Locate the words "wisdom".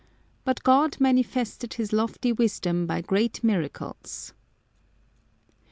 2.31-2.87